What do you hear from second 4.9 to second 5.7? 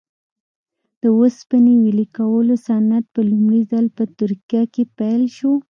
پیل شو.